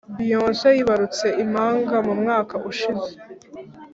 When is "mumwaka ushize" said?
2.07-3.11